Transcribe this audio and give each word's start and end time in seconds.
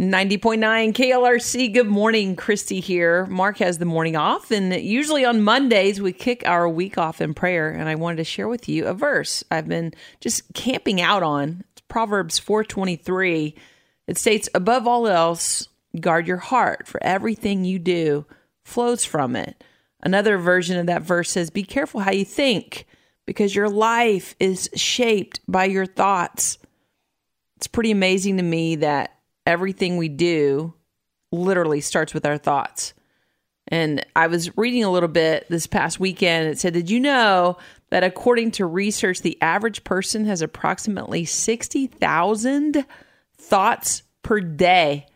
90.9 0.00 0.92
KLRC. 0.92 1.72
Good 1.72 1.86
morning, 1.86 2.34
Christy 2.34 2.80
here. 2.80 3.26
Mark 3.26 3.58
has 3.58 3.78
the 3.78 3.84
morning 3.84 4.16
off, 4.16 4.50
and 4.50 4.74
usually 4.74 5.24
on 5.24 5.42
Mondays 5.42 6.00
we 6.00 6.12
kick 6.12 6.42
our 6.44 6.68
week 6.68 6.98
off 6.98 7.20
in 7.20 7.32
prayer. 7.32 7.70
And 7.70 7.88
I 7.88 7.94
wanted 7.94 8.16
to 8.16 8.24
share 8.24 8.48
with 8.48 8.68
you 8.68 8.86
a 8.86 8.92
verse 8.92 9.44
I've 9.52 9.68
been 9.68 9.94
just 10.20 10.52
camping 10.52 11.00
out 11.00 11.22
on. 11.22 11.62
It's 11.70 11.82
Proverbs 11.86 12.40
4:23. 12.40 13.54
It 14.08 14.18
states, 14.18 14.48
"Above 14.52 14.88
all 14.88 15.06
else, 15.06 15.68
guard 16.00 16.26
your 16.26 16.38
heart, 16.38 16.88
for 16.88 17.00
everything 17.00 17.64
you 17.64 17.78
do 17.78 18.26
flows 18.64 19.04
from 19.04 19.36
it." 19.36 19.62
Another 20.02 20.38
version 20.38 20.76
of 20.76 20.86
that 20.86 21.02
verse 21.02 21.30
says, 21.30 21.50
"Be 21.50 21.62
careful 21.62 22.00
how 22.00 22.10
you 22.10 22.24
think, 22.24 22.84
because 23.26 23.54
your 23.54 23.68
life 23.68 24.34
is 24.40 24.68
shaped 24.74 25.38
by 25.46 25.66
your 25.66 25.86
thoughts." 25.86 26.58
It's 27.56 27.68
pretty 27.68 27.92
amazing 27.92 28.38
to 28.38 28.42
me 28.42 28.74
that 28.74 29.12
everything 29.46 29.96
we 29.96 30.08
do 30.08 30.74
literally 31.32 31.80
starts 31.80 32.14
with 32.14 32.26
our 32.26 32.38
thoughts. 32.38 32.94
And 33.68 34.04
I 34.14 34.26
was 34.26 34.56
reading 34.56 34.84
a 34.84 34.90
little 34.90 35.08
bit 35.08 35.46
this 35.48 35.66
past 35.66 35.98
weekend. 35.98 36.48
It 36.48 36.58
said, 36.58 36.74
Did 36.74 36.90
you 36.90 37.00
know 37.00 37.56
that 37.90 38.04
according 38.04 38.52
to 38.52 38.66
research, 38.66 39.20
the 39.20 39.40
average 39.40 39.84
person 39.84 40.26
has 40.26 40.42
approximately 40.42 41.24
60,000 41.24 42.84
thoughts 43.38 44.02
per 44.22 44.40
day? 44.40 45.06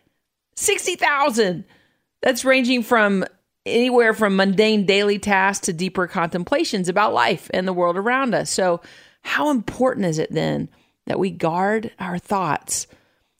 60,000! 0.55 1.63
That's 2.21 2.43
ranging 2.43 2.83
from 2.83 3.23
anywhere 3.65 4.13
from 4.13 4.35
mundane 4.35 4.85
daily 4.85 5.19
tasks 5.19 5.65
to 5.67 5.73
deeper 5.73 6.07
contemplations 6.07 6.89
about 6.89 7.13
life 7.13 7.49
and 7.53 7.67
the 7.67 7.73
world 7.73 7.97
around 7.97 8.33
us. 8.33 8.49
So, 8.49 8.81
how 9.21 9.51
important 9.51 10.05
is 10.05 10.17
it 10.17 10.31
then 10.31 10.69
that 11.05 11.19
we 11.19 11.29
guard 11.29 11.91
our 11.99 12.17
thoughts? 12.17 12.87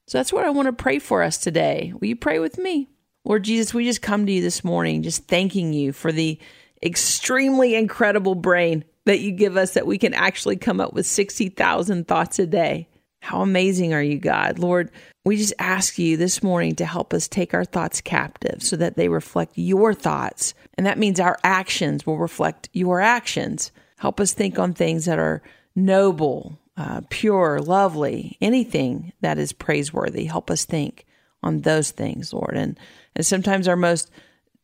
So 0.09 0.17
that's 0.17 0.33
what 0.33 0.43
I 0.43 0.49
want 0.49 0.65
to 0.65 0.73
pray 0.73 0.97
for 0.97 1.21
us 1.21 1.37
today. 1.37 1.93
Will 1.93 2.07
you 2.07 2.15
pray 2.15 2.39
with 2.39 2.57
me? 2.57 2.89
Lord 3.25 3.43
Jesus, 3.43 3.75
we 3.75 3.85
just 3.85 4.01
come 4.01 4.25
to 4.25 4.31
you 4.31 4.41
this 4.41 4.63
morning 4.63 5.03
just 5.03 5.27
thanking 5.27 5.71
you 5.71 5.93
for 5.93 6.11
the 6.11 6.39
extremely 6.81 7.75
incredible 7.75 8.33
brain 8.33 8.85
that 9.05 9.19
you 9.19 9.31
give 9.31 9.55
us 9.55 9.75
that 9.75 9.85
we 9.85 9.99
can 9.99 10.15
actually 10.15 10.55
come 10.55 10.81
up 10.81 10.93
with 10.93 11.05
60,000 11.05 12.07
thoughts 12.07 12.39
a 12.39 12.47
day. 12.47 12.89
How 13.21 13.41
amazing 13.41 13.93
are 13.93 14.01
you, 14.01 14.17
God? 14.17 14.57
Lord, 14.57 14.89
we 15.25 15.37
just 15.37 15.53
ask 15.59 15.99
you 15.99 16.17
this 16.17 16.41
morning 16.41 16.73
to 16.77 16.85
help 16.85 17.13
us 17.13 17.27
take 17.27 17.53
our 17.53 17.65
thoughts 17.65 18.01
captive 18.01 18.63
so 18.63 18.77
that 18.77 18.95
they 18.95 19.09
reflect 19.09 19.59
your 19.59 19.93
thoughts. 19.93 20.55
And 20.73 20.87
that 20.87 20.97
means 20.97 21.19
our 21.19 21.37
actions 21.43 22.07
will 22.07 22.17
reflect 22.17 22.67
your 22.73 22.99
actions. 22.99 23.71
Help 23.99 24.19
us 24.19 24.33
think 24.33 24.57
on 24.57 24.73
things 24.73 25.05
that 25.05 25.19
are 25.19 25.43
noble, 25.75 26.57
uh, 26.79 27.01
pure, 27.09 27.59
lovely, 27.59 28.37
anything 28.39 29.11
that 29.19 29.37
is 29.37 29.51
praiseworthy. 29.51 30.23
Help 30.23 30.49
us 30.49 30.63
think 30.63 31.05
on 31.43 31.59
those 31.59 31.91
things, 31.91 32.31
Lord. 32.31 32.55
And, 32.55 32.79
and 33.17 33.25
sometimes 33.25 33.67
our 33.67 33.75
most 33.75 34.09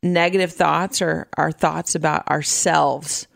negative 0.01 0.53
thoughts 0.53 1.01
are 1.01 1.27
our 1.35 1.51
thoughts 1.51 1.93
about 1.93 2.27
ourselves. 2.29 3.27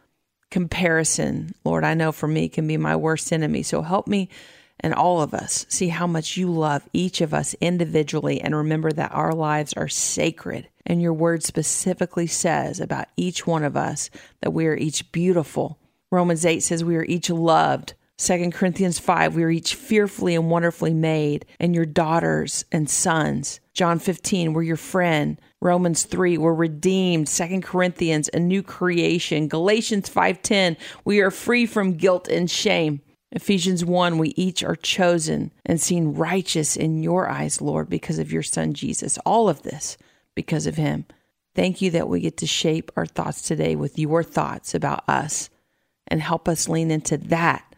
Comparison, 0.50 1.54
Lord, 1.66 1.84
I 1.84 1.94
know 1.94 2.14
for 2.14 2.28
me 2.28 2.48
can 2.48 2.68
be 2.68 2.78
my 2.78 2.96
worst 2.96 3.34
enemy. 3.34 3.64
So 3.64 3.82
help 3.82 4.08
me 4.08 4.30
and 4.80 4.94
all 4.94 5.22
of 5.22 5.34
us 5.34 5.66
see 5.68 5.90
how 5.90 6.08
much 6.08 6.38
you 6.38 6.50
love 6.50 6.88
each 6.94 7.20
of 7.20 7.34
us 7.34 7.54
individually 7.60 8.40
and 8.40 8.56
remember 8.56 8.94
that 8.94 9.12
our 9.12 9.34
lives 9.34 9.74
are 9.74 9.90
sacred. 9.90 10.70
And 10.86 11.02
your 11.02 11.14
word 11.14 11.44
specifically 11.44 12.28
says 12.28 12.80
about 12.80 13.10
each 13.18 13.46
one 13.46 13.66
of 13.66 13.76
us 13.76 14.10
that 14.40 14.52
we 14.52 14.68
are 14.68 14.78
each 14.78 15.12
beautiful. 15.12 15.78
Romans 16.12 16.46
8 16.46 16.62
says 16.64 16.82
we 16.82 16.96
are 16.96 17.04
each 17.04 17.30
loved 17.30 17.94
2 18.20 18.52
Corinthians 18.52 19.00
5, 19.00 19.36
we 19.36 19.44
are 19.44 19.50
each 19.50 19.76
fearfully 19.76 20.36
and 20.36 20.52
wonderfully 20.52 20.94
made, 20.94 21.46
and 21.58 21.74
your 21.74 21.86
daughters 21.86 22.66
and 22.70 22.90
sons. 22.90 23.62
John 23.74 23.98
15, 23.98 24.52
we're 24.52 24.64
your 24.64 24.76
friend. 24.76 25.40
Romans 25.62 26.04
3, 26.04 26.38
we're 26.38 26.54
redeemed. 26.54 27.28
2 27.28 27.62
Corinthians, 27.62 28.30
a 28.34 28.40
new 28.40 28.62
creation. 28.62 29.48
Galatians 29.48 30.10
5:10, 30.10 30.76
we 31.06 31.22
are 31.22 31.32
free 31.32 31.66
from 31.66 31.94
guilt 31.94 32.28
and 32.28 32.52
shame. 32.52 33.00
Ephesians 33.32 33.86
1, 33.86 34.18
we 34.18 34.30
each 34.36 34.64
are 34.64 34.76
chosen 34.76 35.54
and 35.66 35.80
seen 35.80 36.14
righteous 36.14 36.76
in 36.76 37.02
your 37.02 37.30
eyes, 37.30 37.62
Lord, 37.62 37.90
because 37.90 38.20
of 38.20 38.34
your 38.34 38.44
son 38.44 38.74
Jesus. 38.74 39.18
All 39.26 39.48
of 39.48 39.62
this 39.62 39.98
because 40.36 40.68
of 40.68 40.76
him. 40.76 41.06
Thank 41.56 41.82
you 41.82 41.90
that 41.92 42.10
we 42.10 42.20
get 42.20 42.36
to 42.38 42.48
shape 42.48 42.92
our 42.98 43.06
thoughts 43.06 43.42
today 43.44 43.78
with 43.78 43.98
your 43.98 44.24
thoughts 44.24 44.76
about 44.76 45.08
us 45.08 45.50
and 46.08 46.22
help 46.22 46.50
us 46.50 46.68
lean 46.68 46.92
into 46.92 47.16
that 47.18 47.69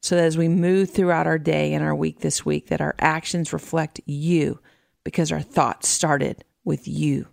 so 0.00 0.16
that 0.16 0.24
as 0.24 0.38
we 0.38 0.48
move 0.48 0.90
throughout 0.90 1.26
our 1.26 1.38
day 1.38 1.74
and 1.74 1.84
our 1.84 1.94
week 1.94 2.20
this 2.20 2.44
week, 2.44 2.68
that 2.68 2.80
our 2.80 2.94
actions 2.98 3.52
reflect 3.52 4.00
you 4.06 4.58
because 5.04 5.30
our 5.30 5.42
thoughts 5.42 5.88
started 5.88 6.44
with 6.64 6.88
you. 6.88 7.26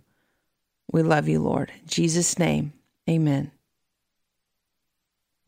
We 0.92 1.02
love 1.02 1.28
you, 1.28 1.40
Lord. 1.40 1.72
In 1.80 1.86
Jesus' 1.86 2.38
name, 2.38 2.74
amen. 3.08 3.52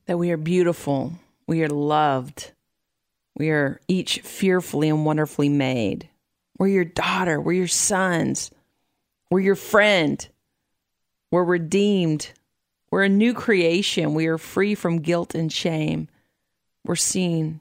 That 0.07 0.19
we 0.19 0.31
are 0.31 0.39
beautiful, 0.39 1.13
we 1.47 1.63
are 1.63 1.69
loved, 1.69 2.53
we 3.37 3.51
are 3.51 3.81
each 3.87 4.21
fearfully 4.21 4.89
and 4.89 5.05
wonderfully 5.05 5.49
made. 5.49 6.09
We're 6.59 6.69
your 6.69 6.85
daughter, 6.85 7.41
we're 7.41 7.53
your 7.53 7.69
sons, 7.69 8.51
we're 9.31 9.41
your 9.41 9.55
friend, 9.57 10.27
we're 11.31 11.45
redeemed, 11.45 12.33
we're 12.91 13.05
a 13.05 13.09
new 13.09 13.35
creation, 13.35 14.15
we 14.15 14.27
are 14.27 14.39
free 14.39 14.75
from 14.75 15.01
guilt 15.01 15.35
and 15.35 15.53
shame 15.53 16.09
we're 16.85 16.97
seen. 16.97 17.61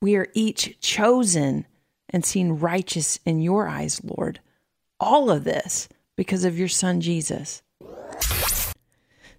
We 0.00 0.16
are 0.16 0.28
each 0.34 0.78
chosen 0.80 1.66
and 2.10 2.24
seen 2.24 2.52
righteous 2.52 3.18
in 3.24 3.40
your 3.40 3.68
eyes, 3.68 4.00
Lord. 4.04 4.40
All 5.00 5.30
of 5.30 5.44
this 5.44 5.88
because 6.16 6.44
of 6.44 6.58
your 6.58 6.68
son, 6.68 7.00
Jesus. 7.00 7.62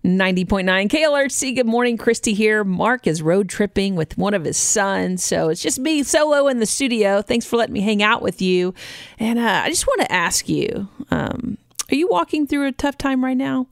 90.9 0.03 0.87
KLRC. 0.87 1.55
Good 1.55 1.65
morning, 1.65 1.97
Christy 1.97 2.33
here. 2.33 2.63
Mark 2.63 3.07
is 3.07 3.21
road 3.21 3.49
tripping 3.49 3.95
with 3.95 4.17
one 4.17 4.33
of 4.33 4.45
his 4.45 4.57
sons. 4.57 5.23
So 5.23 5.49
it's 5.49 5.61
just 5.61 5.79
me 5.79 6.03
solo 6.03 6.47
in 6.47 6.59
the 6.59 6.65
studio. 6.65 7.21
Thanks 7.21 7.45
for 7.45 7.57
letting 7.57 7.73
me 7.73 7.81
hang 7.81 8.01
out 8.01 8.21
with 8.21 8.41
you. 8.41 8.73
And 9.19 9.37
uh, 9.37 9.61
I 9.65 9.69
just 9.69 9.85
want 9.85 10.01
to 10.01 10.11
ask 10.11 10.47
you 10.47 10.87
um, 11.11 11.57
are 11.91 11.95
you 11.95 12.07
walking 12.07 12.47
through 12.47 12.67
a 12.67 12.71
tough 12.71 12.97
time 12.97 13.23
right 13.23 13.37
now 13.37 13.67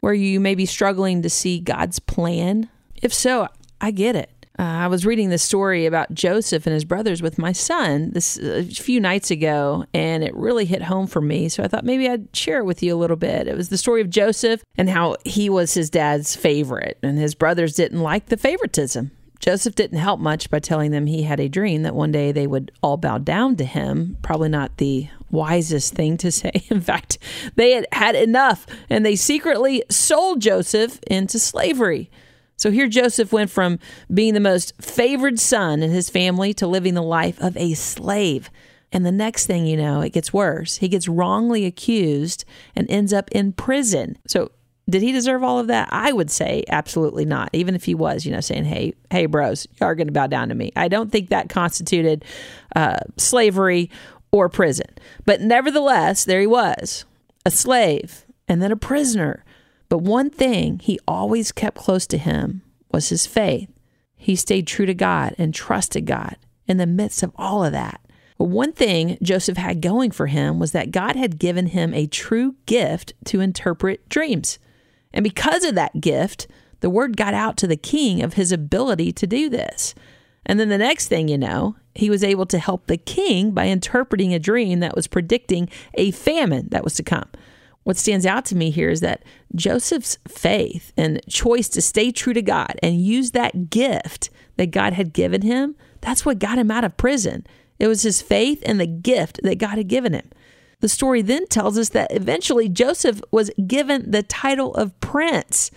where 0.00 0.14
you 0.14 0.38
may 0.38 0.54
be 0.54 0.66
struggling 0.66 1.22
to 1.22 1.30
see 1.30 1.58
God's 1.58 1.98
plan? 1.98 2.68
If 3.02 3.12
so, 3.14 3.48
I 3.80 3.90
get 3.90 4.16
it. 4.16 4.30
Uh, 4.58 4.62
I 4.62 4.86
was 4.88 5.06
reading 5.06 5.30
this 5.30 5.42
story 5.42 5.86
about 5.86 6.12
Joseph 6.12 6.66
and 6.66 6.74
his 6.74 6.84
brothers 6.84 7.22
with 7.22 7.38
my 7.38 7.52
son 7.52 8.10
this 8.10 8.36
a 8.36 8.64
few 8.64 9.00
nights 9.00 9.30
ago, 9.30 9.86
and 9.94 10.22
it 10.22 10.34
really 10.34 10.66
hit 10.66 10.82
home 10.82 11.06
for 11.06 11.22
me. 11.22 11.48
So 11.48 11.62
I 11.62 11.68
thought 11.68 11.84
maybe 11.84 12.08
I'd 12.08 12.34
share 12.36 12.58
it 12.58 12.64
with 12.64 12.82
you 12.82 12.94
a 12.94 12.98
little 12.98 13.16
bit. 13.16 13.48
It 13.48 13.56
was 13.56 13.70
the 13.70 13.78
story 13.78 14.02
of 14.02 14.10
Joseph 14.10 14.62
and 14.76 14.90
how 14.90 15.16
he 15.24 15.48
was 15.48 15.72
his 15.72 15.88
dad's 15.88 16.36
favorite, 16.36 16.98
and 17.02 17.18
his 17.18 17.34
brothers 17.34 17.74
didn't 17.74 18.00
like 18.00 18.26
the 18.26 18.36
favoritism. 18.36 19.12
Joseph 19.38 19.74
didn't 19.74 19.98
help 19.98 20.20
much 20.20 20.50
by 20.50 20.58
telling 20.58 20.90
them 20.90 21.06
he 21.06 21.22
had 21.22 21.40
a 21.40 21.48
dream 21.48 21.82
that 21.82 21.94
one 21.94 22.12
day 22.12 22.30
they 22.30 22.46
would 22.46 22.70
all 22.82 22.98
bow 22.98 23.16
down 23.16 23.56
to 23.56 23.64
him. 23.64 24.18
Probably 24.20 24.50
not 24.50 24.76
the 24.76 25.08
wisest 25.30 25.94
thing 25.94 26.18
to 26.18 26.30
say. 26.30 26.52
In 26.68 26.82
fact, 26.82 27.16
they 27.56 27.70
had 27.70 27.86
had 27.92 28.14
enough 28.14 28.66
and 28.90 29.06
they 29.06 29.16
secretly 29.16 29.82
sold 29.88 30.42
Joseph 30.42 31.00
into 31.06 31.38
slavery. 31.38 32.10
So 32.60 32.70
here 32.70 32.88
Joseph 32.88 33.32
went 33.32 33.50
from 33.50 33.78
being 34.12 34.34
the 34.34 34.40
most 34.40 34.74
favored 34.82 35.40
son 35.40 35.82
in 35.82 35.90
his 35.90 36.10
family 36.10 36.52
to 36.54 36.66
living 36.66 36.92
the 36.92 37.02
life 37.02 37.40
of 37.40 37.56
a 37.56 37.72
slave. 37.72 38.50
And 38.92 39.06
the 39.06 39.12
next 39.12 39.46
thing 39.46 39.64
you 39.64 39.78
know, 39.78 40.02
it 40.02 40.12
gets 40.12 40.32
worse. 40.32 40.76
He 40.76 40.88
gets 40.88 41.08
wrongly 41.08 41.64
accused 41.64 42.44
and 42.76 42.88
ends 42.90 43.14
up 43.14 43.30
in 43.30 43.52
prison. 43.52 44.18
So 44.26 44.50
did 44.90 45.00
he 45.00 45.10
deserve 45.10 45.42
all 45.42 45.58
of 45.58 45.68
that? 45.68 45.88
I 45.90 46.12
would 46.12 46.30
say 46.30 46.64
absolutely 46.68 47.24
not. 47.24 47.48
Even 47.54 47.74
if 47.74 47.84
he 47.84 47.94
was, 47.94 48.26
you 48.26 48.32
know, 48.32 48.40
saying, 48.40 48.64
"Hey, 48.64 48.92
hey, 49.10 49.24
bros, 49.26 49.66
you 49.80 49.86
are 49.86 49.94
going 49.94 50.08
to 50.08 50.12
bow 50.12 50.26
down 50.26 50.48
to 50.50 50.54
me." 50.54 50.70
I 50.76 50.88
don't 50.88 51.10
think 51.10 51.30
that 51.30 51.48
constituted 51.48 52.24
uh, 52.76 52.98
slavery 53.16 53.90
or 54.32 54.48
prison. 54.50 54.88
But 55.24 55.40
nevertheless, 55.40 56.24
there 56.24 56.40
he 56.40 56.46
was, 56.46 57.04
a 57.46 57.50
slave 57.50 58.26
and 58.48 58.60
then 58.60 58.72
a 58.72 58.76
prisoner. 58.76 59.44
But 59.90 59.98
one 59.98 60.30
thing 60.30 60.78
he 60.78 60.98
always 61.06 61.52
kept 61.52 61.76
close 61.76 62.06
to 62.06 62.16
him 62.16 62.62
was 62.92 63.10
his 63.10 63.26
faith. 63.26 63.68
He 64.16 64.36
stayed 64.36 64.66
true 64.66 64.86
to 64.86 64.94
God 64.94 65.34
and 65.36 65.52
trusted 65.52 66.06
God 66.06 66.36
in 66.66 66.76
the 66.76 66.86
midst 66.86 67.22
of 67.22 67.32
all 67.34 67.64
of 67.64 67.72
that. 67.72 68.00
But 68.38 68.44
one 68.44 68.72
thing 68.72 69.18
Joseph 69.20 69.58
had 69.58 69.82
going 69.82 70.12
for 70.12 70.28
him 70.28 70.58
was 70.58 70.72
that 70.72 70.92
God 70.92 71.16
had 71.16 71.38
given 71.38 71.66
him 71.66 71.92
a 71.92 72.06
true 72.06 72.54
gift 72.66 73.12
to 73.26 73.40
interpret 73.40 74.08
dreams. 74.08 74.58
And 75.12 75.24
because 75.24 75.64
of 75.64 75.74
that 75.74 76.00
gift, 76.00 76.46
the 76.78 76.88
word 76.88 77.16
got 77.16 77.34
out 77.34 77.56
to 77.58 77.66
the 77.66 77.76
king 77.76 78.22
of 78.22 78.34
his 78.34 78.52
ability 78.52 79.12
to 79.12 79.26
do 79.26 79.50
this. 79.50 79.94
And 80.46 80.60
then 80.60 80.68
the 80.68 80.78
next 80.78 81.08
thing 81.08 81.28
you 81.28 81.36
know, 81.36 81.74
he 81.96 82.08
was 82.08 82.22
able 82.22 82.46
to 82.46 82.58
help 82.60 82.86
the 82.86 82.96
king 82.96 83.50
by 83.50 83.66
interpreting 83.66 84.32
a 84.32 84.38
dream 84.38 84.78
that 84.80 84.94
was 84.94 85.08
predicting 85.08 85.68
a 85.94 86.12
famine 86.12 86.68
that 86.70 86.84
was 86.84 86.94
to 86.94 87.02
come 87.02 87.28
what 87.84 87.96
stands 87.96 88.26
out 88.26 88.44
to 88.46 88.56
me 88.56 88.70
here 88.70 88.90
is 88.90 89.00
that 89.00 89.22
Joseph's 89.54 90.18
faith 90.28 90.92
and 90.96 91.20
choice 91.28 91.68
to 91.70 91.82
stay 91.82 92.12
true 92.12 92.34
to 92.34 92.42
God 92.42 92.78
and 92.82 93.00
use 93.00 93.30
that 93.30 93.70
gift 93.70 94.30
that 94.56 94.70
God 94.70 94.92
had 94.92 95.12
given 95.12 95.42
him, 95.42 95.76
that's 96.00 96.24
what 96.24 96.38
got 96.38 96.58
him 96.58 96.70
out 96.70 96.84
of 96.84 96.96
prison. 96.96 97.46
It 97.78 97.88
was 97.88 98.02
his 98.02 98.20
faith 98.20 98.62
and 98.66 98.78
the 98.78 98.86
gift 98.86 99.40
that 99.42 99.58
God 99.58 99.78
had 99.78 99.88
given 99.88 100.12
him. 100.12 100.30
The 100.80 100.88
story 100.88 101.22
then 101.22 101.46
tells 101.46 101.78
us 101.78 101.90
that 101.90 102.12
eventually 102.12 102.68
Joseph 102.68 103.20
was 103.30 103.50
given 103.66 104.10
the 104.10 104.22
title 104.22 104.74
of 104.74 104.98
prince. 105.00 105.70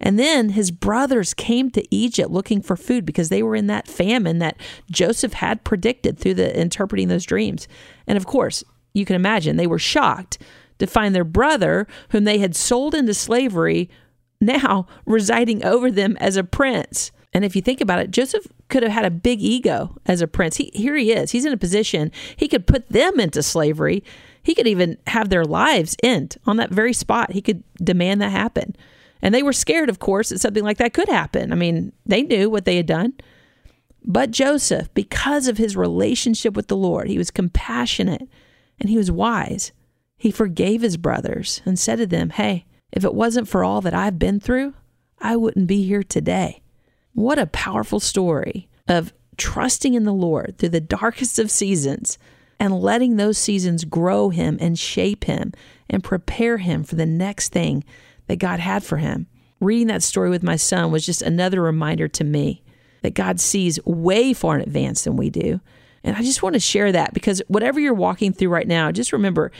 And 0.00 0.18
then 0.18 0.50
his 0.50 0.72
brothers 0.72 1.32
came 1.32 1.70
to 1.70 1.94
Egypt 1.94 2.30
looking 2.30 2.60
for 2.60 2.76
food 2.76 3.06
because 3.06 3.28
they 3.28 3.42
were 3.42 3.54
in 3.54 3.68
that 3.68 3.86
famine 3.86 4.38
that 4.38 4.56
Joseph 4.90 5.34
had 5.34 5.62
predicted 5.62 6.18
through 6.18 6.34
the 6.34 6.60
interpreting 6.60 7.08
those 7.08 7.24
dreams. 7.24 7.68
And 8.06 8.16
of 8.16 8.26
course, 8.26 8.64
you 8.94 9.04
can 9.04 9.16
imagine 9.16 9.56
they 9.56 9.66
were 9.66 9.78
shocked 9.78 10.38
to 10.82 10.86
find 10.88 11.14
their 11.14 11.22
brother, 11.22 11.86
whom 12.08 12.24
they 12.24 12.38
had 12.38 12.56
sold 12.56 12.92
into 12.92 13.14
slavery, 13.14 13.88
now 14.40 14.84
residing 15.06 15.64
over 15.64 15.92
them 15.92 16.16
as 16.18 16.36
a 16.36 16.42
prince. 16.42 17.12
And 17.32 17.44
if 17.44 17.54
you 17.54 17.62
think 17.62 17.80
about 17.80 18.00
it, 18.00 18.10
Joseph 18.10 18.48
could 18.68 18.82
have 18.82 18.90
had 18.90 19.04
a 19.04 19.10
big 19.10 19.40
ego 19.40 19.96
as 20.06 20.20
a 20.20 20.26
prince. 20.26 20.56
He, 20.56 20.72
here 20.74 20.96
he 20.96 21.12
is. 21.12 21.30
He's 21.30 21.44
in 21.44 21.52
a 21.52 21.56
position 21.56 22.10
he 22.36 22.48
could 22.48 22.66
put 22.66 22.88
them 22.88 23.20
into 23.20 23.44
slavery. 23.44 24.02
He 24.42 24.56
could 24.56 24.66
even 24.66 24.98
have 25.06 25.28
their 25.28 25.44
lives 25.44 25.96
end 26.02 26.36
on 26.46 26.56
that 26.56 26.70
very 26.70 26.92
spot. 26.92 27.30
He 27.30 27.40
could 27.40 27.62
demand 27.76 28.20
that 28.20 28.32
happen. 28.32 28.74
And 29.22 29.32
they 29.32 29.44
were 29.44 29.52
scared, 29.52 29.88
of 29.88 30.00
course, 30.00 30.30
that 30.30 30.40
something 30.40 30.64
like 30.64 30.78
that 30.78 30.94
could 30.94 31.08
happen. 31.08 31.52
I 31.52 31.54
mean, 31.54 31.92
they 32.04 32.22
knew 32.22 32.50
what 32.50 32.64
they 32.64 32.76
had 32.76 32.86
done. 32.86 33.14
But 34.04 34.32
Joseph, 34.32 34.92
because 34.94 35.46
of 35.46 35.58
his 35.58 35.76
relationship 35.76 36.54
with 36.56 36.66
the 36.66 36.76
Lord, 36.76 37.08
he 37.08 37.18
was 37.18 37.30
compassionate 37.30 38.28
and 38.80 38.90
he 38.90 38.96
was 38.96 39.12
wise. 39.12 39.70
He 40.22 40.30
forgave 40.30 40.82
his 40.82 40.96
brothers 40.96 41.60
and 41.64 41.76
said 41.76 41.96
to 41.96 42.06
them, 42.06 42.30
Hey, 42.30 42.64
if 42.92 43.04
it 43.04 43.12
wasn't 43.12 43.48
for 43.48 43.64
all 43.64 43.80
that 43.80 43.92
I've 43.92 44.20
been 44.20 44.38
through, 44.38 44.74
I 45.20 45.34
wouldn't 45.34 45.66
be 45.66 45.82
here 45.82 46.04
today. 46.04 46.62
What 47.12 47.40
a 47.40 47.46
powerful 47.46 47.98
story 47.98 48.68
of 48.86 49.12
trusting 49.36 49.94
in 49.94 50.04
the 50.04 50.12
Lord 50.12 50.58
through 50.58 50.68
the 50.68 50.80
darkest 50.80 51.40
of 51.40 51.50
seasons 51.50 52.18
and 52.60 52.80
letting 52.80 53.16
those 53.16 53.36
seasons 53.36 53.84
grow 53.84 54.28
him 54.28 54.58
and 54.60 54.78
shape 54.78 55.24
him 55.24 55.54
and 55.90 56.04
prepare 56.04 56.58
him 56.58 56.84
for 56.84 56.94
the 56.94 57.04
next 57.04 57.48
thing 57.48 57.82
that 58.28 58.38
God 58.38 58.60
had 58.60 58.84
for 58.84 58.98
him. 58.98 59.26
Reading 59.58 59.88
that 59.88 60.04
story 60.04 60.30
with 60.30 60.44
my 60.44 60.54
son 60.54 60.92
was 60.92 61.04
just 61.04 61.22
another 61.22 61.60
reminder 61.60 62.06
to 62.06 62.22
me 62.22 62.62
that 63.00 63.14
God 63.14 63.40
sees 63.40 63.84
way 63.84 64.32
far 64.34 64.54
in 64.54 64.62
advance 64.62 65.02
than 65.02 65.16
we 65.16 65.30
do. 65.30 65.60
And 66.04 66.16
I 66.16 66.22
just 66.22 66.42
want 66.42 66.54
to 66.54 66.60
share 66.60 66.92
that 66.92 67.14
because 67.14 67.42
whatever 67.48 67.78
you're 67.78 67.94
walking 67.94 68.32
through 68.32 68.48
right 68.48 68.66
now, 68.66 68.90
just 68.90 69.12
remember 69.12 69.52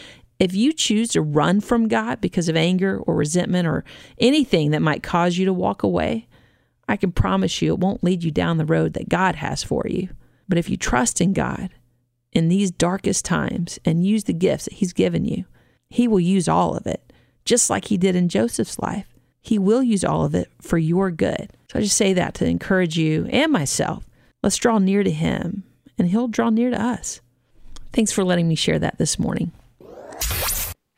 if 0.42 0.54
you 0.54 0.72
choose 0.72 1.08
to 1.10 1.22
run 1.22 1.60
from 1.60 1.88
God 1.88 2.20
because 2.20 2.48
of 2.48 2.56
anger 2.56 2.98
or 2.98 3.14
resentment 3.14 3.68
or 3.68 3.84
anything 4.18 4.72
that 4.72 4.82
might 4.82 5.02
cause 5.02 5.38
you 5.38 5.44
to 5.44 5.52
walk 5.52 5.82
away, 5.82 6.26
I 6.88 6.96
can 6.96 7.12
promise 7.12 7.62
you 7.62 7.72
it 7.72 7.78
won't 7.78 8.02
lead 8.02 8.24
you 8.24 8.30
down 8.30 8.58
the 8.58 8.64
road 8.64 8.94
that 8.94 9.08
God 9.08 9.36
has 9.36 9.62
for 9.62 9.86
you. 9.88 10.08
But 10.48 10.58
if 10.58 10.68
you 10.68 10.76
trust 10.76 11.20
in 11.20 11.32
God 11.32 11.70
in 12.32 12.48
these 12.48 12.70
darkest 12.70 13.24
times 13.24 13.78
and 13.84 14.04
use 14.04 14.24
the 14.24 14.32
gifts 14.32 14.64
that 14.64 14.74
He's 14.74 14.92
given 14.92 15.24
you, 15.24 15.44
He 15.88 16.08
will 16.08 16.20
use 16.20 16.48
all 16.48 16.76
of 16.76 16.86
it 16.86 17.12
just 17.44 17.70
like 17.70 17.86
he 17.86 17.96
did 17.96 18.16
in 18.16 18.28
Joseph's 18.28 18.78
life. 18.78 19.06
He 19.40 19.58
will 19.58 19.82
use 19.82 20.04
all 20.04 20.24
of 20.24 20.34
it 20.34 20.48
for 20.60 20.78
your 20.78 21.10
good. 21.10 21.50
So 21.70 21.78
I 21.78 21.82
just 21.82 21.96
say 21.96 22.12
that 22.12 22.34
to 22.34 22.46
encourage 22.46 22.96
you 22.96 23.26
and 23.30 23.50
myself. 23.50 24.04
Let's 24.42 24.56
draw 24.56 24.78
near 24.78 25.02
to 25.02 25.10
him, 25.10 25.64
and 25.98 26.08
he'll 26.08 26.28
draw 26.28 26.50
near 26.50 26.70
to 26.70 26.80
us. 26.80 27.20
Thanks 27.92 28.12
for 28.12 28.24
letting 28.24 28.48
me 28.48 28.54
share 28.54 28.78
that 28.78 28.98
this 28.98 29.18
morning. 29.18 29.52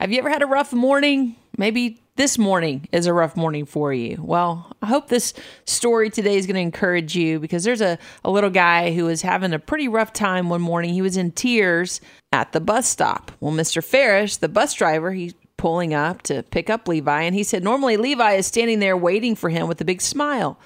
Have 0.00 0.10
you 0.10 0.18
ever 0.18 0.28
had 0.28 0.42
a 0.42 0.46
rough 0.46 0.72
morning? 0.72 1.36
Maybe 1.56 2.00
this 2.16 2.36
morning 2.36 2.88
is 2.90 3.06
a 3.06 3.12
rough 3.12 3.36
morning 3.36 3.64
for 3.64 3.92
you. 3.92 4.18
Well, 4.20 4.72
I 4.82 4.86
hope 4.86 5.08
this 5.08 5.32
story 5.66 6.10
today 6.10 6.36
is 6.36 6.46
going 6.46 6.56
to 6.56 6.60
encourage 6.60 7.14
you 7.14 7.38
because 7.38 7.62
there's 7.62 7.80
a, 7.80 7.98
a 8.24 8.30
little 8.30 8.50
guy 8.50 8.92
who 8.92 9.04
was 9.04 9.22
having 9.22 9.52
a 9.52 9.58
pretty 9.60 9.86
rough 9.86 10.12
time 10.12 10.48
one 10.48 10.60
morning. 10.60 10.92
He 10.92 11.00
was 11.00 11.16
in 11.16 11.30
tears 11.30 12.00
at 12.32 12.50
the 12.50 12.60
bus 12.60 12.88
stop. 12.88 13.30
Well, 13.38 13.52
Mr. 13.52 13.82
Ferris, 13.82 14.36
the 14.36 14.48
bus 14.48 14.74
driver, 14.74 15.12
he 15.12 15.32
pulling 15.56 15.94
up 15.94 16.22
to 16.22 16.42
pick 16.42 16.68
up 16.68 16.88
Levi, 16.88 17.22
and 17.22 17.34
he 17.34 17.44
said 17.44 17.62
normally 17.62 17.96
Levi 17.96 18.32
is 18.32 18.48
standing 18.48 18.80
there 18.80 18.96
waiting 18.96 19.36
for 19.36 19.48
him 19.48 19.68
with 19.68 19.80
a 19.80 19.84
big 19.84 20.02
smile. 20.02 20.58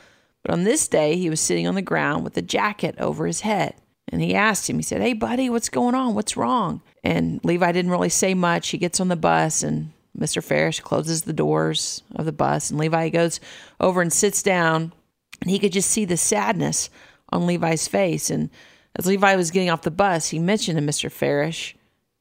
But 0.43 0.55
on 0.55 0.65
this 0.65 0.89
day, 0.89 1.17
he 1.17 1.29
was 1.29 1.41
sitting 1.41 1.67
on 1.67 1.75
the 1.75 1.83
ground 1.83 2.25
with 2.25 2.37
a 2.39 2.43
jacket 2.43 2.95
over 2.99 3.27
his 3.27 3.43
head. 3.43 3.75
And 4.11 4.23
he 4.23 4.35
asked 4.35 4.69
him, 4.69 4.77
he 4.77 4.83
said, 4.83 5.03
Hey, 5.03 5.13
buddy, 5.13 5.51
what's 5.51 5.69
going 5.69 5.95
on? 5.95 6.15
What's 6.15 6.37
wrong? 6.37 6.81
And 7.09 7.43
Levi 7.43 7.73
didn't 7.73 7.91
really 7.91 8.11
say 8.11 8.35
much. 8.35 8.69
He 8.69 8.77
gets 8.77 9.01
on 9.01 9.09
the 9.09 9.17
bus, 9.17 9.63
and 9.63 9.93
Mr. 10.17 10.45
Ferris 10.45 10.79
closes 10.79 11.23
the 11.23 11.33
doors 11.33 12.03
of 12.15 12.27
the 12.27 12.33
bus, 12.33 12.69
and 12.69 12.79
Levi 12.79 13.09
goes 13.09 13.41
over 13.81 14.03
and 14.03 14.13
sits 14.13 14.43
down, 14.43 14.93
and 15.41 15.51
he 15.51 15.59
could 15.59 15.73
just 15.73 15.89
see 15.89 16.05
the 16.05 16.19
sadness 16.19 16.91
on 17.31 17.47
Levi's 17.47 17.89
face. 17.89 18.29
And 18.29 18.51
as 18.95 19.07
Levi 19.07 19.37
was 19.37 19.51
getting 19.51 19.71
off 19.71 19.81
the 19.81 19.91
bus, 19.91 20.29
he 20.29 20.39
mentioned 20.39 20.79
to 20.79 20.85
Mr. 20.85 21.11
Ferris 21.11 21.73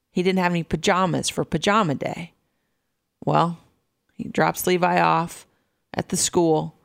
he 0.10 0.24
didn't 0.24 0.40
have 0.40 0.54
any 0.54 0.64
pajamas 0.64 1.28
for 1.28 1.44
pajama 1.44 1.94
day. 1.94 2.32
Well, 3.26 3.60
he 4.14 4.24
drops 4.30 4.66
Levi 4.66 5.02
off 5.02 5.46
at 5.94 6.08
the 6.08 6.18
school, 6.18 6.76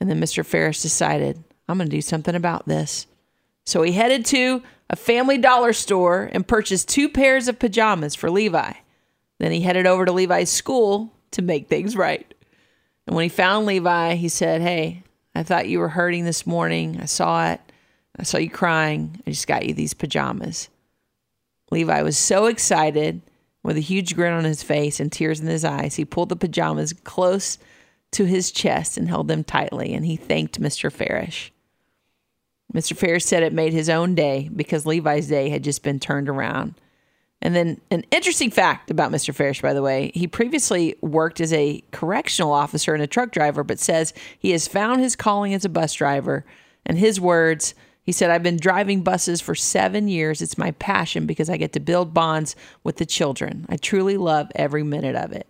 and 0.00 0.10
then 0.10 0.20
Mr. 0.20 0.44
Ferris 0.44 0.82
decided, 0.82 1.44
I'm 1.68 1.78
going 1.78 1.88
to 1.88 1.96
do 1.96 2.02
something 2.02 2.34
about 2.34 2.66
this. 2.66 3.06
So 3.64 3.82
he 3.82 3.92
headed 3.92 4.26
to 4.26 4.60
a 4.94 4.96
family 4.96 5.38
dollar 5.38 5.72
store 5.72 6.30
and 6.30 6.46
purchased 6.46 6.88
two 6.88 7.08
pairs 7.08 7.48
of 7.48 7.58
pajamas 7.58 8.14
for 8.14 8.30
Levi. 8.30 8.74
Then 9.40 9.50
he 9.50 9.60
headed 9.60 9.88
over 9.88 10.04
to 10.04 10.12
Levi's 10.12 10.50
school 10.50 11.12
to 11.32 11.42
make 11.42 11.66
things 11.66 11.96
right. 11.96 12.32
And 13.04 13.16
when 13.16 13.24
he 13.24 13.28
found 13.28 13.66
Levi, 13.66 14.14
he 14.14 14.28
said, 14.28 14.60
Hey, 14.60 15.02
I 15.34 15.42
thought 15.42 15.68
you 15.68 15.80
were 15.80 15.88
hurting 15.88 16.24
this 16.24 16.46
morning. 16.46 17.00
I 17.00 17.06
saw 17.06 17.50
it. 17.50 17.60
I 18.16 18.22
saw 18.22 18.38
you 18.38 18.48
crying. 18.48 19.20
I 19.26 19.30
just 19.30 19.48
got 19.48 19.66
you 19.66 19.74
these 19.74 19.94
pajamas. 19.94 20.68
Levi 21.72 22.02
was 22.02 22.16
so 22.16 22.46
excited 22.46 23.20
with 23.64 23.76
a 23.76 23.80
huge 23.80 24.14
grin 24.14 24.32
on 24.32 24.44
his 24.44 24.62
face 24.62 25.00
and 25.00 25.10
tears 25.10 25.40
in 25.40 25.48
his 25.48 25.64
eyes, 25.64 25.96
he 25.96 26.04
pulled 26.04 26.28
the 26.28 26.36
pajamas 26.36 26.92
close 26.92 27.58
to 28.12 28.26
his 28.26 28.52
chest 28.52 28.96
and 28.96 29.08
held 29.08 29.26
them 29.26 29.42
tightly, 29.42 29.92
and 29.92 30.06
he 30.06 30.14
thanked 30.14 30.60
Mr. 30.60 30.92
Farish. 30.92 31.52
Mr. 32.74 32.96
Ferris 32.96 33.24
said 33.24 33.42
it 33.42 33.52
made 33.52 33.72
his 33.72 33.88
own 33.88 34.14
day 34.14 34.50
because 34.54 34.84
Levi's 34.84 35.28
day 35.28 35.48
had 35.48 35.62
just 35.62 35.82
been 35.82 36.00
turned 36.00 36.28
around. 36.28 36.74
And 37.40 37.54
then, 37.54 37.80
an 37.90 38.04
interesting 38.10 38.50
fact 38.50 38.90
about 38.90 39.12
Mr. 39.12 39.34
Farish, 39.34 39.60
by 39.60 39.74
the 39.74 39.82
way, 39.82 40.10
he 40.14 40.26
previously 40.26 40.96
worked 41.02 41.40
as 41.40 41.52
a 41.52 41.84
correctional 41.92 42.52
officer 42.52 42.94
and 42.94 43.02
a 43.02 43.06
truck 43.06 43.32
driver, 43.32 43.62
but 43.62 43.78
says 43.78 44.14
he 44.38 44.50
has 44.52 44.66
found 44.66 45.00
his 45.00 45.14
calling 45.14 45.52
as 45.52 45.64
a 45.64 45.68
bus 45.68 45.92
driver. 45.92 46.46
And 46.86 46.98
his 46.98 47.20
words, 47.20 47.74
he 48.02 48.12
said, 48.12 48.30
I've 48.30 48.42
been 48.42 48.56
driving 48.56 49.02
buses 49.02 49.42
for 49.42 49.54
seven 49.54 50.08
years. 50.08 50.40
It's 50.40 50.56
my 50.56 50.70
passion 50.72 51.26
because 51.26 51.50
I 51.50 51.58
get 51.58 51.74
to 51.74 51.80
build 51.80 52.14
bonds 52.14 52.56
with 52.82 52.96
the 52.96 53.06
children. 53.06 53.66
I 53.68 53.76
truly 53.76 54.16
love 54.16 54.50
every 54.54 54.82
minute 54.82 55.14
of 55.14 55.32
it. 55.32 55.46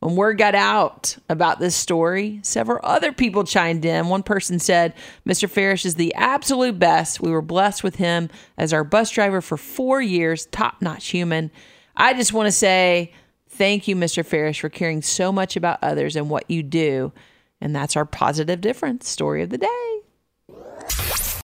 When 0.00 0.14
word 0.14 0.36
got 0.36 0.54
out 0.54 1.16
about 1.28 1.58
this 1.58 1.74
story, 1.74 2.40
several 2.42 2.80
other 2.82 3.12
people 3.12 3.44
chimed 3.44 3.84
in. 3.84 4.08
One 4.08 4.22
person 4.22 4.58
said, 4.58 4.94
Mr. 5.26 5.48
Farish 5.48 5.86
is 5.86 5.94
the 5.94 6.14
absolute 6.14 6.78
best. 6.78 7.20
We 7.20 7.30
were 7.30 7.42
blessed 7.42 7.82
with 7.82 7.96
him 7.96 8.28
as 8.58 8.72
our 8.72 8.84
bus 8.84 9.10
driver 9.10 9.40
for 9.40 9.56
four 9.56 10.02
years, 10.02 10.46
top 10.46 10.82
notch 10.82 11.08
human. 11.08 11.50
I 11.96 12.12
just 12.12 12.34
want 12.34 12.46
to 12.46 12.52
say 12.52 13.12
thank 13.48 13.88
you, 13.88 13.96
Mr. 13.96 14.24
Farish, 14.24 14.60
for 14.60 14.68
caring 14.68 15.00
so 15.00 15.32
much 15.32 15.56
about 15.56 15.78
others 15.82 16.14
and 16.14 16.28
what 16.28 16.50
you 16.50 16.62
do. 16.62 17.12
And 17.60 17.74
that's 17.74 17.96
our 17.96 18.04
positive 18.04 18.60
difference 18.60 19.08
story 19.08 19.42
of 19.42 19.48
the 19.48 19.58
day. 19.58 19.95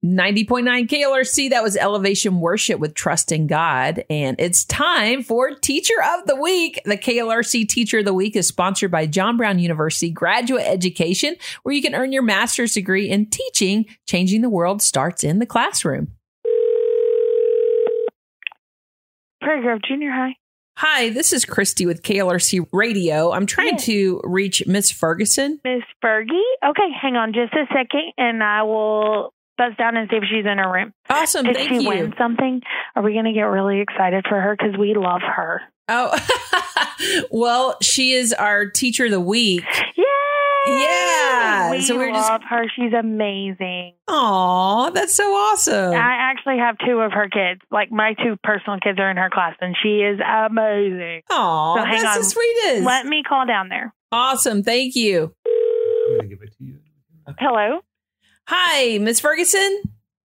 90.9 0.05 0.89
KLRC, 0.89 1.51
that 1.51 1.63
was 1.63 1.77
Elevation 1.77 2.41
Worship 2.41 2.81
with 2.81 2.95
Trust 2.95 3.33
in 3.33 3.47
God. 3.47 4.03
And 4.09 4.35
it's 4.41 4.65
time 4.65 5.23
for 5.23 5.55
Teacher 5.55 5.95
of 6.15 6.27
the 6.27 6.37
Week. 6.37 6.81
The 6.87 6.97
KLRC 6.97 7.69
Teacher 7.69 7.99
of 7.99 8.07
the 8.07 8.15
Week 8.15 8.35
is 8.35 8.47
sponsored 8.47 8.91
by 8.91 9.05
John 9.07 9.37
Brown 9.37 9.59
University 9.59 10.11
Graduate 10.11 10.65
Education, 10.67 11.37
where 11.65 11.75
you 11.75 11.83
can 11.83 11.95
earn 11.95 12.13
your 12.13 12.23
master's 12.23 12.73
degree 12.73 13.11
in 13.11 13.27
teaching. 13.27 13.85
Changing 14.07 14.41
the 14.41 14.49
world 14.49 14.81
starts 14.81 15.23
in 15.23 15.39
the 15.39 15.45
classroom. 15.47 16.13
Prairie 19.43 19.63
Grove 19.63 19.81
Junior 19.87 20.11
High. 20.11 20.35
Hi, 20.79 21.11
this 21.11 21.31
is 21.35 21.45
Christy 21.45 21.85
with 21.85 22.03
KLRC 22.03 22.67
Radio. 22.73 23.33
I'm 23.33 23.45
trying 23.45 23.75
Yes. 23.75 23.85
to 23.87 24.21
reach 24.25 24.67
Miss 24.67 24.91
Ferguson. 24.91 25.61
Miss 25.63 25.83
Fergie? 26.03 26.41
Okay, 26.67 26.89
hang 26.99 27.17
on 27.17 27.35
just 27.35 27.53
a 27.53 27.67
second 27.71 28.13
and 28.17 28.43
I 28.43 28.63
will 28.63 29.35
buzz 29.61 29.77
down 29.77 29.97
and 29.99 30.09
see 30.11 30.17
if 30.17 30.25
she's 30.25 30.47
in 30.51 30.57
her 30.57 30.73
room. 30.73 30.93
Awesome, 31.11 31.45
Did 31.45 31.57
thank 31.57 31.69
she 31.69 31.83
you. 31.83 31.89
win 31.89 32.15
something? 32.17 32.63
Are 32.97 33.03
we 33.03 33.13
going 33.13 33.27
to 33.27 33.33
get 33.33 33.43
really 33.43 33.81
excited 33.81 34.25
for 34.27 34.41
her? 34.41 34.57
Because 34.59 34.79
we 34.79 34.95
love 34.95 35.21
her. 35.21 35.61
Oh, 35.93 36.17
well, 37.31 37.77
she 37.83 38.13
is 38.13 38.33
our 38.33 38.71
Teacher 38.71 39.05
of 39.07 39.11
the 39.11 39.21
Week. 39.21 39.65
Yay! 39.97 40.05
Yeah, 40.67 41.71
We 41.71 41.81
so 41.83 41.97
we're 41.97 42.13
just- 42.13 42.29
love 42.31 42.43
her. 42.49 42.65
She's 42.77 42.93
amazing. 42.93 43.95
Aw, 44.09 44.91
that's 44.91 45.15
so 45.15 45.25
awesome. 45.33 45.95
I 45.95 46.31
actually 46.31 46.59
have 46.59 46.77
two 46.87 46.99
of 47.01 47.13
her 47.13 47.29
kids. 47.29 47.61
Like 47.71 47.91
my 47.91 48.15
two 48.15 48.37
personal 48.45 48.79
kids 48.79 48.99
are 48.99 49.11
in 49.11 49.17
her 49.17 49.31
class, 49.31 49.57
and 49.61 49.75
she 49.83 49.99
is 50.01 50.21
amazing. 50.21 51.23
Aw, 51.31 51.77
So 51.77 51.85
hang 51.85 52.03
that's 52.03 52.15
the 52.15 52.25
on. 52.25 52.25
sweetest. 52.25 52.85
Let 52.87 53.07
me 53.07 53.23
call 53.27 53.47
down 53.47 53.69
there. 53.69 53.95
awesome, 54.13 54.63
thank 54.63 54.95
you. 54.97 55.35
I'm 55.47 56.17
gonna 56.19 56.29
give 56.29 56.43
it 56.43 56.57
to 56.59 56.65
you. 56.65 56.79
Hello. 57.39 57.81
Hi, 58.53 58.99
Miss 58.99 59.21
Ferguson. 59.21 59.81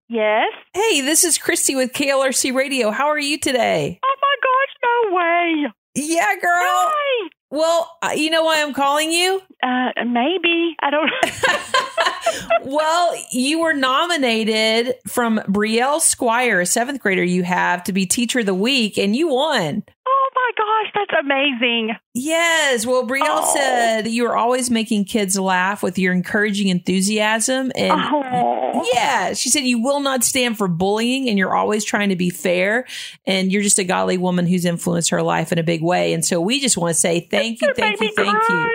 Yes. 0.10 0.48
Hey, 0.74 1.02
this 1.02 1.24
is 1.24 1.38
Christy 1.38 1.76
with 1.76 1.94
KLRC 1.94 2.56
Radio. 2.56 2.90
How 2.90 3.06
are 3.06 3.20
you 3.20 3.38
today? 3.38 4.00
Oh 4.04 4.16
my 4.20 4.36
gosh, 4.42 4.74
no 4.84 5.16
way. 5.16 5.72
Yeah, 5.94 6.34
girl. 6.42 6.52
Hi. 6.52 7.30
Well, 7.52 7.96
uh, 8.02 8.14
you 8.16 8.32
know 8.32 8.44
why 8.44 8.64
I'm 8.64 8.74
calling 8.74 9.12
you? 9.12 9.44
Uh, 9.62 9.92
maybe. 10.08 10.76
I 10.82 10.90
don't 10.90 12.66
well, 12.66 13.16
you 13.32 13.60
were 13.60 13.74
nominated 13.74 14.96
from 15.08 15.38
Brielle 15.48 16.02
Squire, 16.02 16.62
a 16.62 16.66
seventh 16.66 17.02
grader 17.02 17.24
you 17.24 17.44
have, 17.44 17.84
to 17.84 17.94
be 17.94 18.08
Teacher 18.08 18.40
of 18.40 18.48
the 18.48 18.56
Week, 18.56 18.98
and 18.98 19.16
you 19.16 19.28
won. 19.28 19.84
Oh 20.28 20.30
my 20.34 20.52
gosh, 20.58 20.92
that's 20.96 21.20
amazing. 21.24 21.92
Yes. 22.16 22.86
Well, 22.86 23.06
Brielle 23.06 23.26
Oh. 23.28 23.54
said 23.56 24.08
you 24.08 24.26
are 24.26 24.36
always 24.36 24.72
making 24.72 25.06
kids 25.06 25.38
laugh 25.38 25.84
with 25.84 26.00
your 26.00 26.14
encouraging 26.14 26.70
enthusiasm. 26.70 27.72
And 27.76 27.92
Oh. 27.94 28.90
yeah, 28.94 29.34
she 29.34 29.50
said 29.50 29.60
you 29.66 29.84
will 29.84 30.00
not 30.00 30.24
stand 30.24 30.58
for 30.58 30.68
bullying 30.68 31.30
and 31.30 31.38
you're 31.38 31.56
always 31.56 31.84
trying 31.86 32.10
to 32.10 32.16
be 32.16 32.30
fair. 32.32 32.86
And 33.28 33.52
you're 33.52 33.62
just 33.62 33.78
a 33.78 33.84
godly 33.84 34.18
woman 34.18 34.48
who's 34.48 34.66
influenced 34.66 35.12
her 35.12 35.22
life 35.22 35.52
in 35.52 35.60
a 35.60 35.64
big 35.64 35.84
way. 35.84 36.14
And 36.14 36.26
so 36.26 36.42
we 36.42 36.60
just 36.60 36.78
want 36.78 36.94
to 36.96 37.00
say 37.00 37.20
thank 37.30 37.62
you, 37.62 37.72
thank 37.76 38.02
you, 38.02 38.12
thank 38.16 38.38
you. 38.50 38.70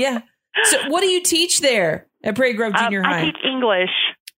Yeah. 0.00 0.20
So 0.64 0.88
what 0.88 1.02
do 1.02 1.08
you 1.08 1.22
teach 1.22 1.60
there 1.60 2.06
at 2.24 2.34
Prairie 2.34 2.54
Grove 2.54 2.72
Um, 2.74 2.84
Junior 2.84 3.04
I 3.04 3.08
High? 3.20 3.24
teach 3.26 3.36
English. 3.44 3.90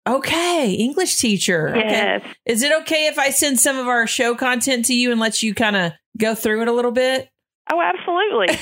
Okay, 0.09 0.73
English 0.73 1.17
teacher. 1.17 1.69
Okay. 1.69 1.89
Yes. 1.89 2.23
Is 2.47 2.63
it 2.63 2.73
okay 2.83 3.09
if 3.09 3.19
I 3.19 3.31
send 3.31 3.61
some 3.61 3.79
of 3.79 3.87
our 3.87 4.07
show 4.07 4.35
content 4.35 4.87
to 4.87 4.95
you 4.95 5.13
and 5.13 5.21
let 5.21 5.43
you 5.43 5.55
kind 5.55 5.77
of 5.77 5.93
go 6.17 6.35
through 6.35 6.63
it 6.63 6.69
a 6.69 6.73
little 6.73 6.93
bit? 6.93 7.29
Oh, 7.71 7.83
absolutely. 7.83 8.59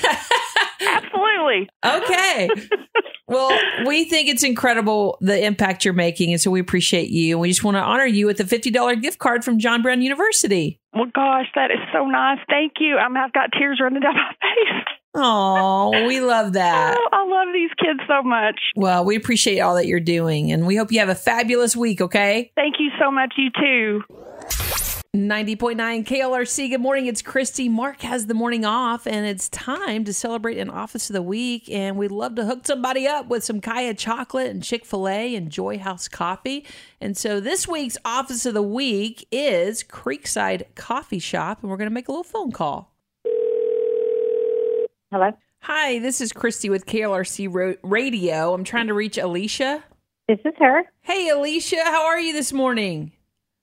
absolutely. 0.81 1.69
okay. 1.85 2.51
Well, 3.29 3.59
we 3.87 4.05
think 4.05 4.29
it's 4.29 4.45
incredible 4.45 5.19
the 5.21 5.45
impact 5.45 5.85
you're 5.85 5.95
making, 5.95 6.31
and 6.31 6.41
so 6.41 6.49
we 6.49 6.61
appreciate 6.61 7.11
you. 7.11 7.35
And 7.35 7.41
we 7.41 7.49
just 7.49 7.65
want 7.65 7.77
to 7.77 7.81
honor 7.81 8.07
you 8.07 8.27
with 8.27 8.39
a 8.39 8.47
fifty 8.47 8.71
dollar 8.71 8.95
gift 8.95 9.19
card 9.19 9.45
from 9.45 9.59
John 9.59 9.83
Brown 9.83 10.01
University. 10.01 10.81
Well, 10.93 11.11
gosh, 11.13 11.47
that 11.57 11.73
is 11.73 11.81
so 11.93 12.07
nice. 12.07 12.39
Thank 12.49 12.75
you. 12.79 12.97
I'm, 12.97 13.17
I've 13.17 13.33
got 13.33 13.51
tears 13.51 13.81
running 13.83 14.01
down 14.01 14.15
my 14.15 14.33
face. 14.41 14.96
Oh, 15.17 16.07
we 16.07 16.21
love 16.21 16.53
that. 16.53 16.97
Oh, 16.99 17.09
I 17.13 17.27
love 17.27 17.49
these 17.53 17.71
kids 17.79 18.01
so 18.07 18.23
much. 18.23 18.61
Well, 18.77 19.05
we 19.05 19.17
appreciate 19.17 19.61
all 19.61 19.75
that 19.77 19.87
you're 19.87 19.99
doing, 19.99 20.53
and 20.53 20.67
we 20.67 20.77
hope 20.77 20.93
you 20.93 21.01
have 21.01 21.09
a 21.09 21.15
fabulous 21.15 21.75
week. 21.75 22.01
Okay. 22.01 22.53
Thank 22.55 22.77
you 22.79 22.91
so 23.01 23.11
much. 23.11 23.35
You 23.37 23.51
too. 23.51 24.03
90.9 25.15 26.05
KLRC. 26.05 26.69
Good 26.69 26.81
morning. 26.81 27.07
It's 27.07 27.23
Christy. 27.23 27.71
Mark 27.71 28.03
has 28.03 28.27
the 28.27 28.35
morning 28.35 28.67
off, 28.67 29.07
and 29.07 29.25
it's 29.25 29.49
time 29.49 30.05
to 30.05 30.13
celebrate 30.13 30.59
an 30.59 30.69
Office 30.69 31.09
of 31.09 31.15
the 31.15 31.23
Week. 31.23 31.71
And 31.71 31.97
we'd 31.97 32.11
love 32.11 32.35
to 32.35 32.45
hook 32.45 32.67
somebody 32.67 33.07
up 33.07 33.29
with 33.29 33.43
some 33.43 33.63
Kyya 33.63 33.97
chocolate 33.97 34.51
and 34.51 34.63
Chick 34.63 34.85
fil 34.85 35.09
A 35.09 35.35
and 35.35 35.51
Joy 35.51 35.79
House 35.79 36.07
coffee. 36.07 36.67
And 37.01 37.17
so 37.17 37.41
this 37.41 37.67
week's 37.67 37.97
Office 38.05 38.45
of 38.45 38.53
the 38.53 38.63
Week 38.63 39.27
is 39.33 39.83
Creekside 39.83 40.75
Coffee 40.75 41.19
Shop, 41.19 41.63
and 41.63 41.71
we're 41.71 41.79
going 41.79 41.89
to 41.89 41.95
make 41.95 42.09
a 42.09 42.13
little 42.13 42.23
phone 42.23 42.53
call. 42.53 42.96
Hello, 45.17 45.33
Hi, 45.61 45.99
this 45.99 46.21
is 46.21 46.31
Christy 46.31 46.69
with 46.69 46.85
KLRC 46.85 47.79
Radio. 47.83 48.53
I'm 48.53 48.65
trying 48.65 48.89
to 48.89 48.93
reach 48.93 49.17
Alicia. 49.17 49.83
this 50.29 50.39
is 50.45 50.53
her. 50.59 50.83
Hey, 51.01 51.31
Alicia, 51.31 51.83
how 51.85 52.05
are 52.05 52.21
you 52.21 52.35
this 52.35 52.53
morning? 52.53 53.13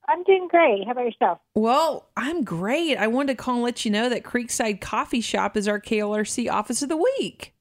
I'm 0.07 0.24
doing 0.24 0.48
great. 0.50 0.83
How 0.88 0.93
about 0.93 1.05
yourself? 1.05 1.38
Well, 1.53 2.10
I'm 2.17 2.43
great. 2.43 2.98
I 2.98 3.05
wanted 3.05 3.38
to 3.38 3.43
call 3.43 3.53
and 3.53 3.63
let 3.63 3.86
you 3.86 3.91
know 3.91 4.10
that 4.10 4.24
Creekside 4.24 4.81
Coffee 4.81 5.22
Shop 5.22 5.55
is 5.55 5.67
our 5.67 5.79
KLRC 5.79 6.50
Office 6.50 6.81
of 6.81 6.89
the 6.89 6.98
Week. 6.98 7.53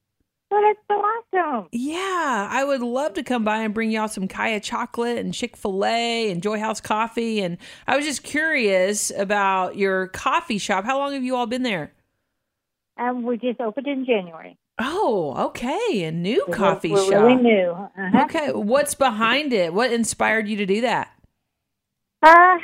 Oh, 0.49 0.59
that's 0.59 0.87
so 0.87 0.95
awesome. 0.95 1.67
Yeah, 1.71 2.47
I 2.49 2.63
would 2.63 2.81
love 2.81 3.13
to 3.13 3.21
come 3.21 3.43
by 3.43 3.59
and 3.59 3.75
bring 3.75 3.91
y'all 3.91 4.07
some 4.07 4.27
Kyya 4.27 4.63
chocolate 4.63 5.19
and 5.19 5.35
Chick 5.35 5.55
fil 5.55 5.85
A 5.85 6.31
and 6.31 6.41
Joy 6.41 6.57
House 6.57 6.81
coffee. 6.81 7.41
And 7.41 7.59
I 7.85 7.95
was 7.95 8.05
just 8.05 8.23
curious 8.23 9.11
about 9.15 9.77
your 9.77 10.07
coffee 10.07 10.57
shop. 10.57 10.83
How 10.83 10.97
long 10.97 11.13
have 11.13 11.23
you 11.23 11.35
all 11.35 11.45
been 11.45 11.61
there? 11.61 11.93
Um, 12.97 13.23
we 13.23 13.37
just 13.37 13.59
opened 13.59 13.87
in 13.87 14.05
January. 14.05 14.57
Oh, 14.79 15.35
okay. 15.47 16.03
A 16.03 16.11
new 16.11 16.43
We're- 16.47 16.57
coffee 16.57 16.91
we're 16.91 17.03
shop. 17.05 17.23
really 17.23 17.35
new. 17.35 17.69
Uh-huh. 17.71 18.23
Okay. 18.25 18.51
What's 18.51 18.93
behind 18.95 19.53
it? 19.53 19.73
What 19.73 19.91
inspired 19.91 20.47
you 20.47 20.57
to 20.57 20.65
do 20.65 20.81
that? 20.81 21.11
Uh, 22.21 22.57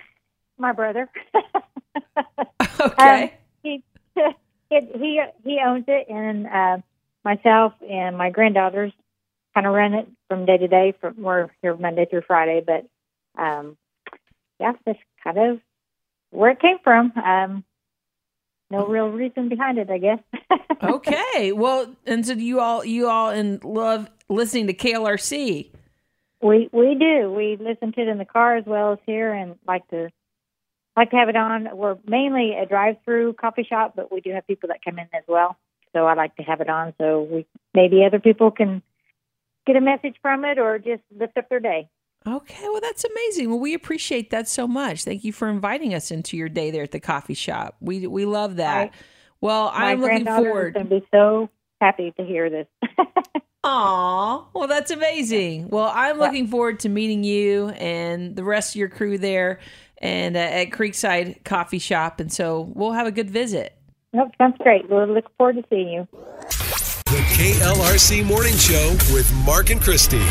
my 0.58 0.72
brother. 0.72 1.10
Okay. 2.82 3.34
he, 3.62 3.84
it, 4.16 4.92
he 4.96 5.22
he 5.44 5.60
owns 5.66 5.84
it, 5.90 6.08
and 6.10 6.48
uh, 6.48 6.78
myself 7.26 7.74
and 7.90 8.18
my 8.18 8.30
granddaughters 8.30 8.94
kind 9.54 9.68
of 9.68 9.74
run 9.74 9.94
it 9.94 10.08
from 10.30 10.46
day 10.46 10.58
to 10.58 10.68
day. 10.70 10.94
From 11.02 11.22
we're 11.22 11.50
here 11.62 11.76
Monday 11.76 12.06
through 12.06 12.22
Friday, 12.26 12.64
but 12.66 12.86
um, 13.42 13.76
yeah, 14.62 14.72
that's 14.86 15.00
kind 15.26 15.38
of 15.38 15.60
where 16.32 16.52
it 16.52 16.62
came 16.62 16.78
from. 16.82 17.12
Um, 17.18 17.66
no 18.70 18.86
real 18.86 19.10
reason 19.10 19.50
behind 19.50 19.78
it, 19.78 19.90
I 19.90 19.98
guess. 19.98 20.20
okay. 20.84 21.52
Well, 21.52 21.94
and 22.06 22.26
so 22.26 22.34
you 22.34 22.60
all 22.60 22.86
you 22.86 23.08
all 23.08 23.32
in 23.32 23.60
love 23.64 24.10
listening 24.30 24.68
to 24.68 24.74
KLRC. 24.74 25.72
We 26.42 26.70
we 26.72 26.96
do. 26.96 27.32
We 27.32 27.58
listen 27.60 27.92
to 27.94 28.02
it 28.02 28.08
in 28.08 28.18
the 28.18 28.26
car 28.26 28.56
as 28.56 28.66
well 28.66 28.94
as 28.94 29.00
here, 29.06 29.34
and 29.34 29.56
like 29.68 29.88
to 29.90 30.10
like 30.96 31.12
to 31.12 31.18
have 31.18 31.30
it 31.30 31.36
on. 31.36 31.70
We're 31.74 31.98
mainly 32.06 32.56
a 32.56 32.66
drive-through 32.66 33.34
coffee 33.34 33.66
shop, 33.68 33.94
but 33.96 34.12
we 34.12 34.22
do 34.22 34.32
have 34.32 34.48
people 34.48 34.70
that 34.70 34.84
come 34.84 35.00
in 35.00 35.08
as 35.14 35.24
well. 35.28 35.58
So 35.94 36.06
I 36.06 36.14
like 36.14 36.36
to 36.36 36.44
have 36.44 36.62
it 36.62 36.70
on, 36.70 36.94
so 37.00 37.22
we 37.22 37.46
maybe 37.74 38.06
other 38.06 38.20
people 38.20 38.52
can 38.52 38.84
get 39.66 39.76
a 39.76 39.82
message 39.82 40.16
from 40.22 40.46
it, 40.46 40.60
or 40.60 40.78
just 40.78 41.02
lift 41.18 41.38
up 41.38 41.50
their 41.50 41.60
day. 41.60 41.90
Okay, 42.28 42.64
well 42.64 42.82
that's 42.82 43.06
amazing. 43.06 43.50
Well, 43.50 43.60
we 43.60 43.74
appreciate 43.74 44.30
that 44.32 44.48
so 44.48 44.68
much. 44.68 45.04
Thank 45.06 45.24
you 45.24 45.32
for 45.34 45.48
inviting 45.50 45.94
us 45.94 46.12
into 46.12 46.36
your 46.38 46.50
day 46.50 46.70
there 46.70 46.84
at 46.84 46.92
the 46.92 47.00
coffee 47.00 47.34
shop. 47.34 47.76
We 47.80 48.06
we 48.08 48.26
love 48.26 48.58
that. 48.58 48.78
Right. 48.78 48.92
Well, 49.42 49.72
My 49.74 49.92
I'm 49.92 50.02
looking 50.02 50.24
granddaughter 50.26 50.50
forward. 50.50 50.68
is 50.68 50.74
going 50.84 50.90
to 50.90 51.00
be 51.00 51.08
so 51.14 51.50
happy 51.80 52.14
to 52.20 52.26
hear 52.26 52.50
this. 52.50 52.68
Aw, 53.64 54.46
well 54.54 54.68
that's 54.68 54.92
amazing. 54.92 55.70
Well, 55.70 55.92
I'm 55.94 56.18
Yeah. 56.18 56.24
looking 56.26 56.48
forward 56.48 56.80
to 56.82 56.90
meeting 56.90 57.24
you 57.24 57.70
and 57.70 58.36
the 58.36 58.44
rest 58.44 58.72
of 58.72 58.80
your 58.80 58.90
crew 58.90 59.18
there 59.18 59.60
and 60.02 60.36
uh, 60.38 60.40
at 60.40 60.70
Creekside 60.72 61.44
Coffee 61.44 61.80
Shop, 61.80 62.20
and 62.20 62.32
so 62.32 62.72
we'll 62.74 62.94
have 62.94 63.08
a 63.08 63.12
good 63.12 63.30
visit. 63.30 63.76
nope, 64.14 64.32
sounds 64.38 64.56
great. 64.60 64.90
We'll 64.90 65.08
look 65.08 65.26
forward 65.38 65.58
to 65.58 65.64
seeing 65.70 65.90
you. 65.90 66.08
The 67.06 67.24
KLRC 67.36 68.26
Morning 68.26 68.56
Show 68.56 68.92
with 69.14 69.30
Mark 69.46 69.72
and 69.72 69.82
Christy. 69.82 70.22